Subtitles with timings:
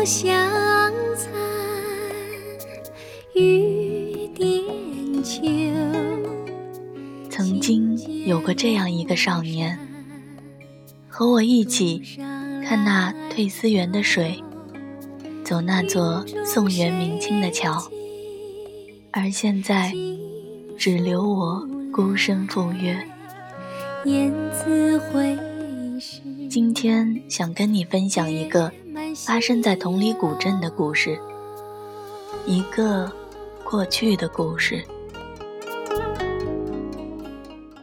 [0.00, 0.34] 不相
[1.14, 1.30] 残，
[3.34, 5.42] 雨点秋。
[7.28, 9.78] 曾经有过这样一个少年，
[11.06, 12.02] 和我一起
[12.64, 14.42] 看那退思园的水，
[15.44, 17.86] 走那座宋元明清的桥，
[19.10, 19.92] 而现在
[20.78, 23.06] 只留我孤身赴约。
[26.48, 28.72] 今天想跟你分享一个
[29.26, 31.18] 发生在同里古镇的故事，
[32.46, 33.10] 一个
[33.62, 34.84] 过去的故事。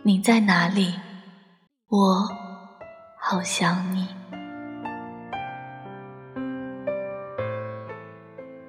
[0.03, 0.93] 你在哪里？
[1.89, 2.27] 我
[3.19, 4.07] 好想你。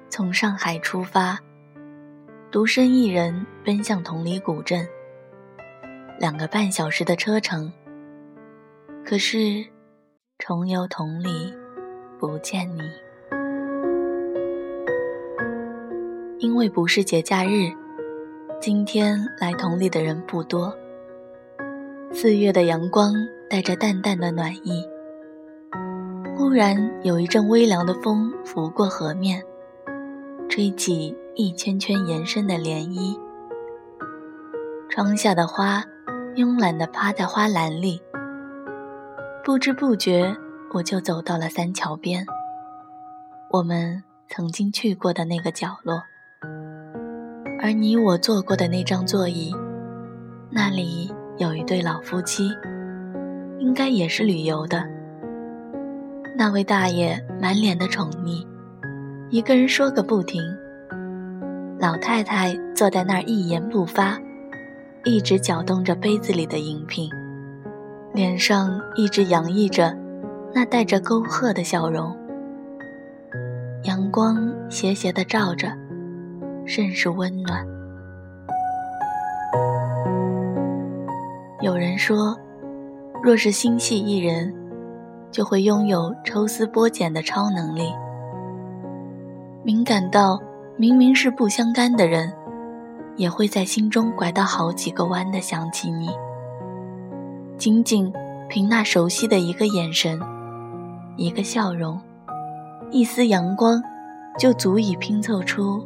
[0.09, 1.39] 从上海出发，
[2.51, 4.87] 独身一人奔向同里古镇，
[6.19, 7.71] 两个半小时的车程。
[9.03, 9.65] 可是。
[10.41, 11.53] 重游同里，
[12.19, 12.81] 不见你。
[16.39, 17.71] 因为不是节假日，
[18.59, 20.75] 今天来同里的人不多。
[22.11, 23.13] 四月的阳光
[23.49, 24.85] 带着淡淡的暖意。
[26.35, 29.41] 忽然有一阵微凉的风拂过河面，
[30.49, 33.17] 吹起一圈圈延伸的涟漪。
[34.89, 35.83] 窗下的花
[36.35, 38.01] 慵懒地趴在花篮里。
[39.43, 40.35] 不知不觉，
[40.71, 42.23] 我就走到了三桥边，
[43.49, 46.03] 我们曾经去过的那个角落，
[47.59, 49.51] 而你我坐过的那张座椅，
[50.51, 52.51] 那里有一对老夫妻，
[53.57, 54.87] 应该也是旅游的。
[56.37, 58.45] 那位大爷满脸的宠溺，
[59.31, 60.41] 一个人说个不停。
[61.79, 64.19] 老太太坐在那儿一言不发，
[65.03, 67.09] 一直搅动着杯子里的饮品。
[68.13, 69.95] 脸上一直洋溢着
[70.53, 72.15] 那带着沟壑的笑容，
[73.83, 75.71] 阳光斜斜的照着，
[76.65, 77.65] 甚是温暖。
[81.61, 82.37] 有人说，
[83.21, 84.53] 若是心系一人，
[85.29, 87.93] 就会拥有抽丝剥茧的超能力，
[89.63, 90.41] 敏感到
[90.77, 92.33] 明明是不相干的人，
[93.17, 96.09] 也会在心中拐到好几个弯的想起你。
[97.57, 98.11] 仅仅
[98.47, 100.17] 凭那熟悉的一个眼神，
[101.19, 102.01] 一个笑容，
[102.91, 103.83] 一丝阳光，
[104.39, 105.85] 就足以拼凑出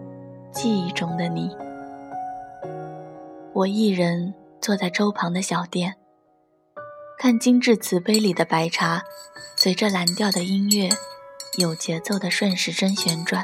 [0.52, 1.50] 记忆中的你。
[3.52, 5.96] 我一人坐在粥旁的小店，
[7.18, 9.02] 看精致瓷杯里的白茶，
[9.58, 10.88] 随着蓝调的音乐，
[11.58, 13.44] 有节奏的顺时针旋转，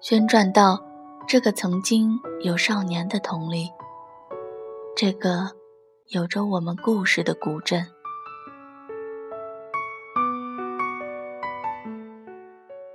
[0.00, 0.80] 旋转到
[1.26, 3.72] 这个曾经有少年的童里，
[4.94, 5.50] 这个。
[6.10, 7.84] 有着我们故事的古镇，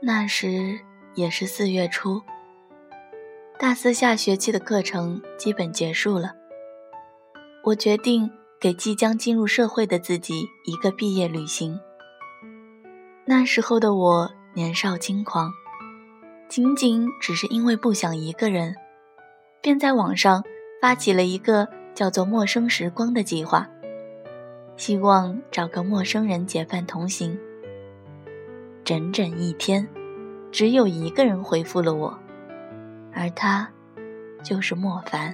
[0.03, 0.79] 那时
[1.13, 2.21] 也是四月初，
[3.59, 6.33] 大四下学期的课程基本结束了。
[7.63, 8.29] 我决定
[8.59, 11.79] 给即将进入社会的自己一个毕业旅行。
[13.25, 15.51] 那时候的我年少轻狂，
[16.49, 18.75] 仅仅只是因为不想一个人，
[19.61, 20.43] 便在网上
[20.81, 21.67] 发起了一个。
[21.93, 23.69] 叫做“陌生时光”的计划，
[24.77, 27.37] 希望找个陌生人结伴同行。
[28.91, 29.87] 整整一天，
[30.51, 32.13] 只有一个人回复了我，
[33.13, 33.65] 而他
[34.43, 35.33] 就是莫凡。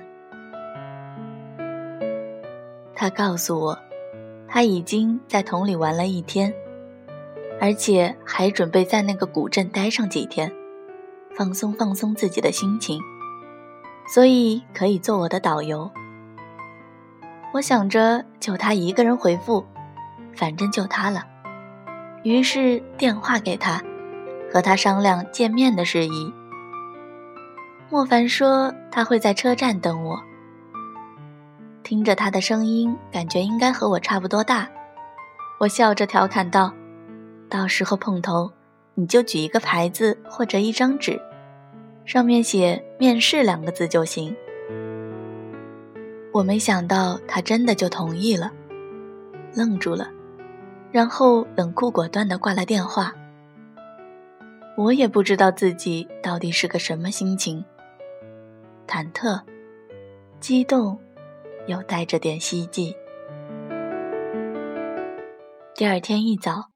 [2.94, 3.80] 他告诉我，
[4.48, 6.54] 他已经在同里玩了一天，
[7.60, 10.54] 而且还准备在那个古镇待上几天，
[11.34, 13.02] 放松放松自己的心情，
[14.08, 15.90] 所以可以做我的导游。
[17.56, 19.66] 我想着就他一个人回复，
[20.36, 21.26] 反正就他了。
[22.28, 23.82] 于是电话给他，
[24.52, 26.34] 和他商量见面的事宜。
[27.90, 30.22] 莫凡说他会在车站等我。
[31.84, 34.68] 听着他的声音，感觉应该和我差不多大。
[35.58, 36.74] 我笑着调侃道
[37.48, 38.52] ：“到时候碰头，
[38.96, 41.18] 你就举一个牌子或者一张纸，
[42.04, 44.36] 上面写‘面试’两个字就行。”
[46.34, 48.52] 我没想到他真的就同意了，
[49.56, 50.10] 愣住了，
[50.92, 53.14] 然后冷酷果断地挂了电话。
[54.78, 57.66] 我也不知道自己到底是个什么心情，
[58.88, 59.42] 忐忑、
[60.40, 61.00] 激动，
[61.66, 62.96] 又带着点希冀。
[65.74, 66.70] 第二天一早，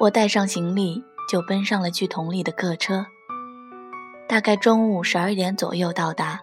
[0.00, 3.04] 我带上行李就奔上了去同里的客车，
[4.26, 6.40] 大概中午十二点左右到达。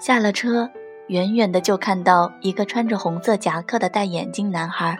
[0.00, 0.68] 下了车，
[1.12, 4.98] 远远的就看到一个穿着红色夹克的戴眼镜男孩，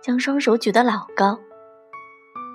[0.00, 1.38] 将双手举得老高。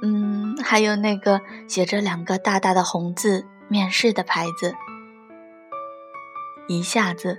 [0.01, 4.74] 嗯，还有那个写着两个大大的红字“面试”的牌子。
[6.68, 7.38] 一下子，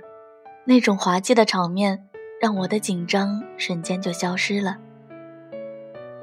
[0.63, 2.07] 那种滑稽的场面
[2.41, 4.77] 让我的紧张瞬间就消失了。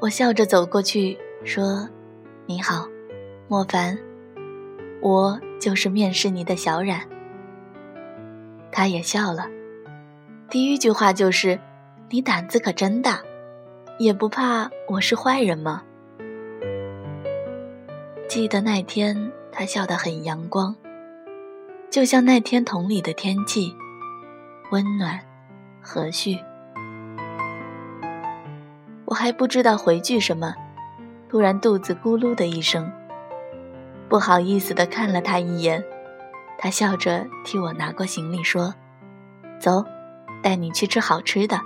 [0.00, 1.86] 我笑着走过去说
[2.48, 2.86] ：“你好，
[3.46, 3.98] 莫凡，
[5.02, 7.06] 我就是面试你的小冉。”
[8.70, 9.46] 他也笑了，
[10.50, 11.58] 第一句话就是
[12.10, 13.20] ：“你胆子可真大，
[13.98, 15.82] 也不怕我是坏人吗？”
[18.28, 20.74] 记得那天，他笑得很阳光，
[21.90, 23.74] 就像那天桶里的天气，
[24.70, 25.20] 温暖、
[25.80, 26.38] 和煦。
[29.04, 30.54] 我还不知道回句什么，
[31.28, 32.90] 突然肚子咕噜的一声，
[34.08, 35.82] 不好意思的看了他一眼，
[36.58, 38.74] 他笑着替我拿过行李说
[39.60, 39.84] ：“走，
[40.42, 41.60] 带你去吃好吃的。”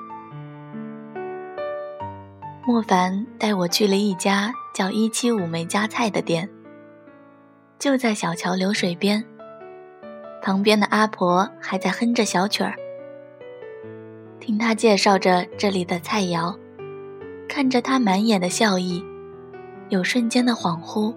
[2.67, 6.49] 莫凡带我去了一家叫“一七五梅家菜”的店，
[7.79, 9.25] 就在小桥流水边。
[10.43, 12.75] 旁边的阿婆还在哼着小曲儿，
[14.41, 16.57] 听他介绍着这里的菜肴，
[17.49, 19.05] 看着他满眼的笑意，
[19.89, 21.15] 有瞬间的恍惚，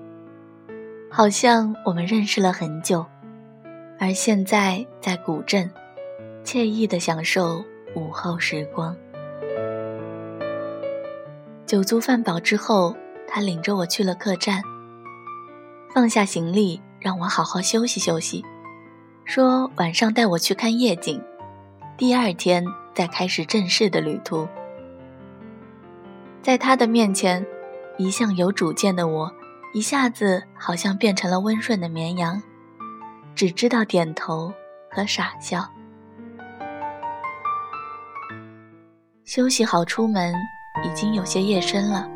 [1.09, 3.05] 好像我们认识了很久，
[4.03, 5.71] 而现在在古镇，
[6.43, 7.63] 惬意的享受
[7.95, 8.93] 午后时光。
[11.65, 12.93] 酒足饭饱之后，
[13.25, 14.61] 他领着我去了客栈，
[15.93, 18.43] 放下行李，让我好好休息休息，
[19.23, 21.23] 说晚上带我去看夜景，
[21.95, 24.45] 第二天再开始正式的旅途。
[26.41, 27.47] 在他的面前，
[27.97, 29.31] 一向有主见的我，
[29.73, 32.43] 一下子好像变成了温顺的绵羊，
[33.35, 34.53] 只知道点头
[34.89, 35.67] 和傻笑。
[39.25, 40.33] 休息好，出门。
[40.83, 42.09] 已经有些夜深了，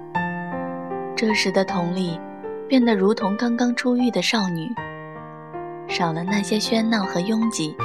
[1.15, 2.19] 这时的佟丽
[2.67, 4.67] 变得如同刚刚出狱的少女，
[5.87, 7.77] 少了那些喧闹和拥挤，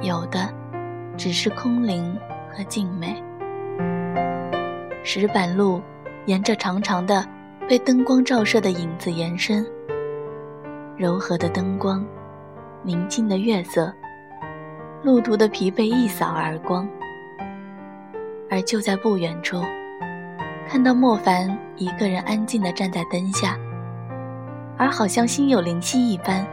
[0.00, 0.52] 有的
[1.18, 2.18] 只是空灵
[2.50, 3.22] 和静美。
[5.04, 5.82] 石板路
[6.24, 7.28] 沿着长长的
[7.68, 9.64] 被灯光照射的影子延伸，
[10.96, 12.02] 柔和的灯光，
[12.82, 13.92] 宁静的月色，
[15.02, 16.88] 路途的疲惫一扫而光，
[18.48, 19.62] 而就在不远处。
[20.66, 23.58] 看到莫凡一个人安静地站在灯下，
[24.78, 26.46] 而好像心有灵犀一般，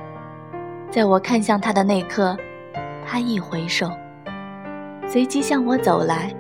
[0.92, 2.36] 在我看向他的那刻，
[3.06, 3.90] 他一回首，
[5.08, 6.34] 随即向我走来，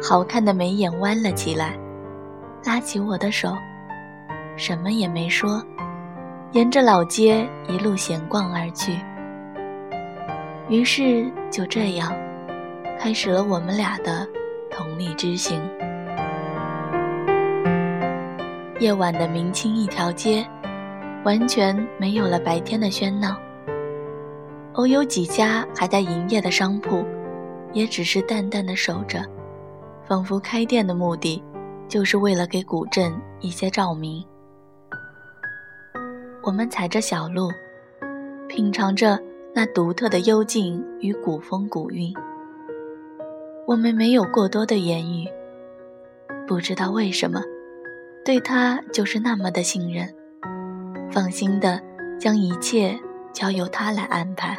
[0.00, 1.76] 好看的眉眼弯了起来，
[2.64, 3.52] 拉起我的手，
[4.56, 5.60] 什么也没说，
[6.52, 8.98] 沿着老街一路闲逛而去。
[10.70, 12.10] 于是就这样，
[12.98, 14.26] 开始了我们俩的
[14.70, 15.60] 同力之行。
[18.80, 20.46] 夜晚的明清一条街，
[21.22, 23.36] 完全没有了白天的喧闹。
[24.74, 27.04] 偶有几家还在营业的商铺，
[27.74, 29.22] 也只是淡淡的守着，
[30.06, 31.42] 仿佛开店的目的，
[31.88, 34.24] 就是为了给古镇一些照明。
[36.42, 37.50] 我们踩着小路，
[38.48, 39.18] 品尝着
[39.54, 42.14] 那独特的幽静与古风古韵。
[43.66, 45.28] 我们没有过多的言语，
[46.46, 47.42] 不知道为什么。
[48.24, 50.08] 对他就是那么的信任，
[51.10, 51.80] 放心的
[52.18, 52.98] 将一切
[53.32, 54.56] 交由他来安排。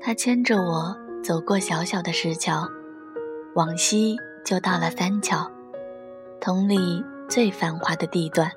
[0.00, 2.66] 他牵着我走过小小的石桥，
[3.54, 5.50] 往西就到了三桥，
[6.40, 8.50] 同里最繁华的地段。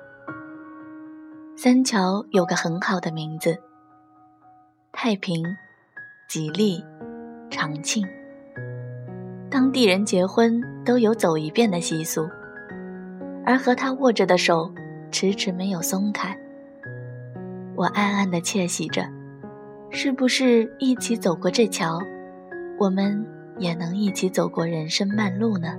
[1.56, 3.56] 三桥有个很好的名字：
[4.92, 5.44] 太平、
[6.28, 6.84] 吉利、
[7.48, 8.04] 长庆。
[9.48, 12.28] 当地人结婚都有走一遍的习俗。
[13.46, 14.68] 而和他握着的手，
[15.12, 16.36] 迟迟没有松开。
[17.76, 19.06] 我暗暗的窃喜着，
[19.90, 22.00] 是不是一起走过这桥，
[22.78, 23.24] 我们
[23.58, 25.78] 也能一起走过人生漫路呢？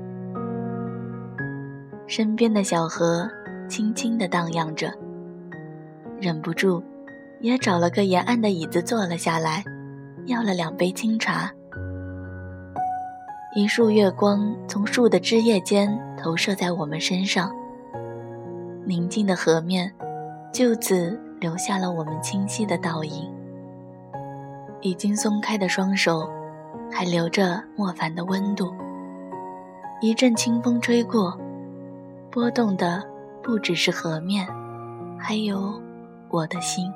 [2.07, 3.29] 身边的小河
[3.67, 4.93] 轻轻地荡漾着，
[6.19, 6.81] 忍不住，
[7.41, 9.63] 也找了个沿岸的椅子坐了下来，
[10.25, 11.51] 要了两杯清茶。
[13.55, 17.51] 一束月光从树的枝叶间投射在我们身上，
[18.85, 19.91] 宁静的河面
[20.51, 23.31] 就此留下了我们清晰的倒影。
[24.81, 26.29] 已经松开的双手，
[26.91, 28.73] 还留着莫凡的温度。
[30.01, 31.37] 一阵清风吹过，
[32.29, 33.01] 波动的
[33.41, 34.45] 不只是河面，
[35.17, 35.81] 还有
[36.35, 36.91] 我的心。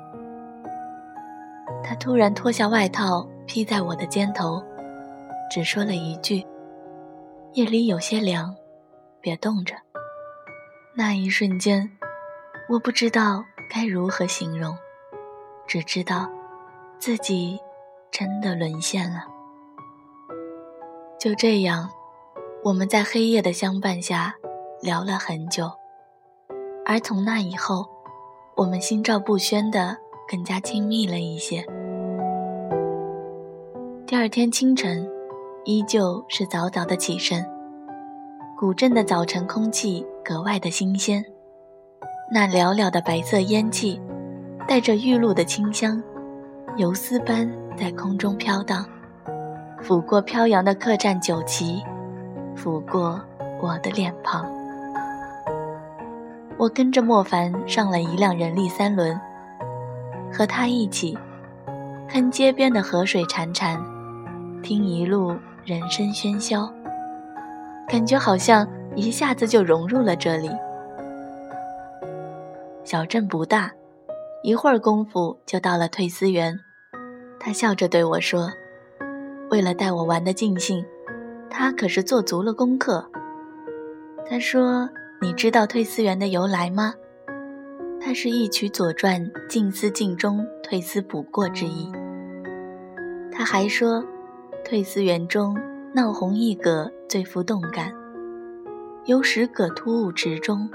[1.82, 4.62] 他突然脱下外套披在我的肩头。
[5.50, 6.46] 只说了一句
[7.54, 8.54] ：“夜里有些凉，
[9.20, 9.74] 别冻着。”
[10.94, 11.90] 那一瞬间，
[12.68, 14.76] 我不知道该如何形容，
[15.66, 16.28] 只知道
[17.00, 17.58] 自己
[18.12, 19.26] 真的沦陷了。
[21.18, 21.90] 就这样，
[22.62, 24.32] 我们在黑夜的相伴下
[24.80, 25.68] 聊了很久，
[26.86, 27.88] 而从那以后，
[28.60, 29.96] 我们心照不宣的
[30.28, 31.64] 更加亲密了一些。
[34.06, 35.08] 第二天清晨，
[35.64, 37.42] 依旧是早早的起身。
[38.58, 41.24] 古镇的早晨空气格外的新鲜，
[42.30, 43.98] 那袅袅的白色烟气，
[44.68, 46.02] 带着玉露的清香，
[46.76, 48.84] 游丝般在空中飘荡，
[49.80, 51.82] 拂过飘扬的客栈酒旗，
[52.54, 53.18] 拂过
[53.62, 54.59] 我的脸庞。
[56.60, 59.18] 我跟着莫凡上了一辆人力三轮，
[60.30, 61.18] 和他一起，
[62.06, 63.80] 看街边的河水潺潺。
[64.60, 66.70] 听一路人声喧嚣，
[67.88, 70.50] 感觉好像一下子就融入了这里。
[72.84, 73.72] 小镇不大，
[74.42, 76.60] 一会儿功夫就到了退思园。
[77.38, 78.50] 他笑着对我说
[79.48, 80.84] ：“为了带我玩得尽兴，
[81.48, 83.10] 他可是做足了功课。”
[84.28, 84.86] 他说
[85.22, 86.94] ：“你知道退思园的由来吗？
[88.00, 91.92] 它是一曲《左传》‘静思静中，退思补过’之意。”
[93.30, 94.04] 他还说。
[94.62, 95.56] 退思园中，
[95.94, 97.90] 闹红一葛最富动感。
[99.06, 100.68] 有十葛突兀池中，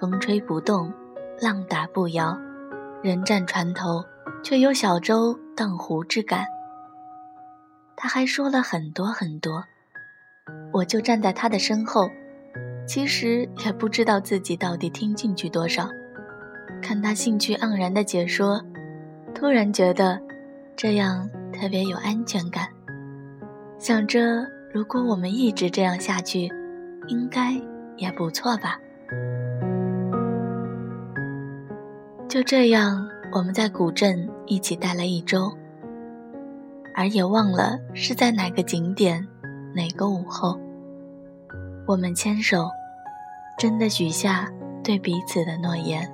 [0.00, 0.92] 风吹不动，
[1.38, 2.36] 浪打不摇，
[3.02, 4.02] 人站船头，
[4.42, 6.46] 却有小舟荡湖之感。
[7.96, 9.62] 他还说了很多很多，
[10.72, 12.10] 我就站在他的身后，
[12.86, 15.88] 其实也不知道自己到底听进去多少。
[16.80, 18.62] 看他兴趣盎然的解说，
[19.34, 20.20] 突然觉得
[20.76, 22.68] 这样特别有安全感。
[23.78, 26.48] 想着，如果我们一直这样下去，
[27.08, 27.52] 应该
[27.96, 28.78] 也不错吧。
[32.28, 35.50] 就这样，我们在古镇一起待了一周，
[36.94, 39.26] 而也忘了是在哪个景点、
[39.74, 40.58] 哪个午后，
[41.88, 42.68] 我们牵手，
[43.56, 44.50] 真的许下
[44.82, 46.12] 对彼此的诺言。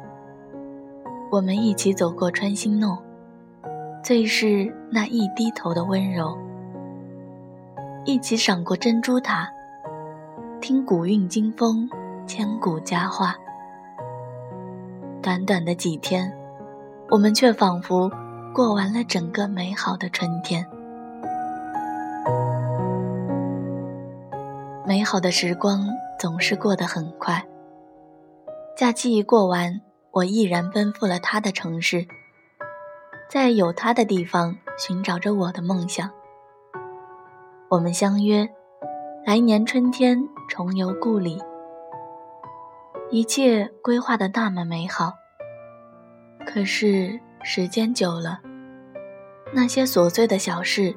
[1.30, 2.98] 我们一起走过穿心弄，
[4.04, 6.36] 最是那一低头的温柔。
[8.04, 9.48] 一起赏过珍珠塔，
[10.60, 11.88] 听古韵今风，
[12.26, 13.34] 千古佳话。
[15.22, 16.30] 短短的几天，
[17.08, 18.10] 我们却仿佛
[18.52, 20.66] 过完了整个美好的春天。
[24.92, 27.42] 美好的时光总是过得很快。
[28.76, 29.80] 假期一过完，
[30.10, 32.06] 我毅然奔赴了他的城市，
[33.26, 36.10] 在有他的地方寻找着我的梦想。
[37.70, 38.46] 我们相约，
[39.24, 41.40] 来年春天重游故里。
[43.10, 45.14] 一切规划的那么美好，
[46.44, 48.40] 可是时间久了，
[49.54, 50.94] 那些琐碎的小事，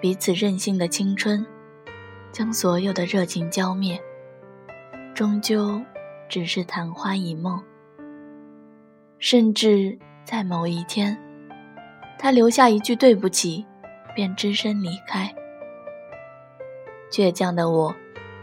[0.00, 1.44] 彼此任性的青春，
[2.32, 4.00] 将所有的热情浇灭，
[5.14, 5.80] 终究
[6.28, 7.62] 只是昙花一梦。
[9.18, 11.16] 甚至在某一天，
[12.18, 13.64] 他留下一句对不起，
[14.14, 15.34] 便只身离开。
[17.10, 17.94] 倔强的我，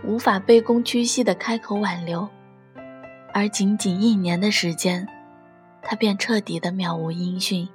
[0.04, 2.28] 无法卑躬屈膝的开口挽留，
[3.34, 5.08] 而仅仅一年的时间，
[5.82, 7.70] 他便彻底的渺无音讯，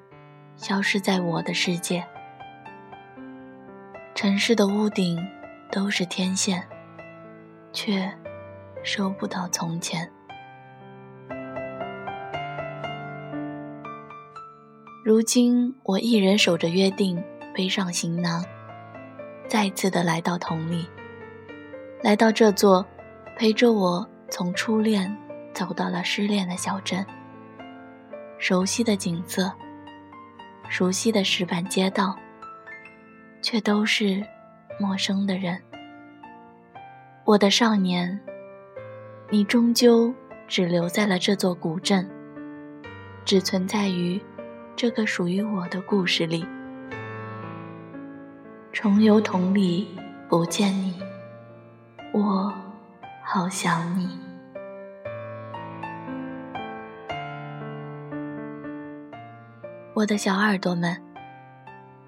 [0.56, 2.04] 消失在我的世界。
[4.14, 5.16] 城市的屋顶
[5.70, 6.66] 都是天线，
[7.72, 8.10] 却
[8.82, 10.10] 收不到从前。
[15.04, 17.22] 如今我一人守着约定，
[17.54, 18.44] 背上行囊。
[19.48, 20.86] 再次的来到同里，
[22.02, 22.86] 来到这座
[23.36, 25.16] 陪着我从初恋
[25.54, 27.04] 走到了失恋的小镇。
[28.38, 29.50] 熟悉的景色，
[30.68, 32.14] 熟悉的石板街道，
[33.40, 34.22] 却都是
[34.78, 35.60] 陌生的人。
[37.24, 38.18] 我的少年，
[39.30, 40.14] 你终究
[40.46, 42.08] 只留在了这座古镇，
[43.24, 44.20] 只存在于
[44.74, 46.46] 这个属于我的故事里。
[48.72, 49.88] 重游同里，
[50.28, 50.94] 不见你，
[52.12, 52.52] 我
[53.24, 54.08] 好想你。
[59.94, 60.96] 我的小耳朵们，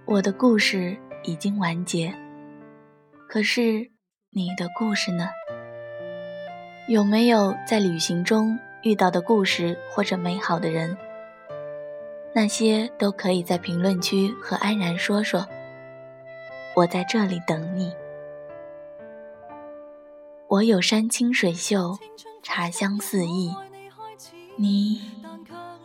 [0.04, 2.14] 我的故事已经完结，
[3.32, 3.92] 可是
[4.30, 5.28] 你的故事呢？
[6.88, 10.96] 有没有在旅行中遇到的故事或者美好的人？
[12.34, 15.46] 那些都可以在评论区和安然说说。
[16.74, 17.92] 我在这里等你。
[20.48, 21.96] 我有山清水秀，
[22.42, 23.54] 茶香四溢，
[24.56, 25.02] 你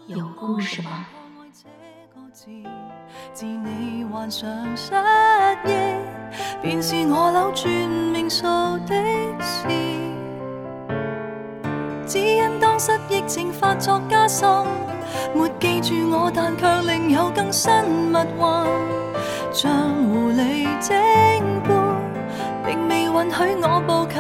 [0.08, 1.06] 有故事吗？
[3.34, 4.94] 自你幻想失
[5.66, 5.72] 忆，
[6.62, 8.44] 便是我扭转命数
[8.86, 8.94] 的
[9.40, 9.70] 事。
[12.06, 14.50] 只因当失疫情发作加深，
[15.34, 17.72] 没记住我，但却另有更新
[18.12, 18.68] 密运，
[19.54, 19.72] 像
[20.10, 20.94] 狐狸精
[21.64, 21.96] 般，
[22.66, 24.20] 并未允许我步近。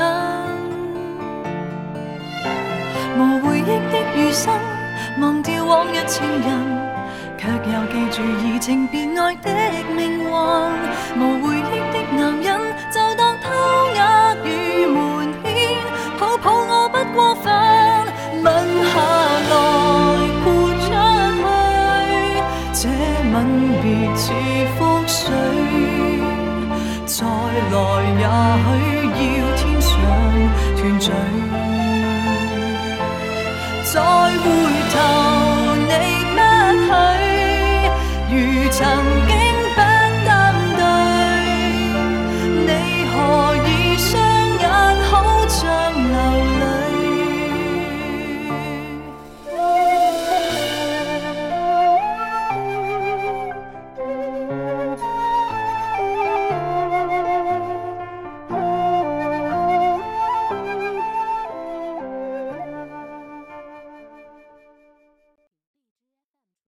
[3.17, 4.53] 无回忆的余生，
[5.19, 6.74] 忘掉往日情人。
[7.45, 9.47] 却又记住移情别爱的
[9.95, 10.25] 命运，
[11.19, 11.61] 无回忆
[11.93, 12.54] 的男人